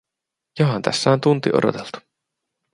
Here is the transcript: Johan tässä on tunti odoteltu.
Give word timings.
Johan 0.59 0.81
tässä 0.81 1.11
on 1.11 1.21
tunti 1.21 1.49
odoteltu. 1.53 1.99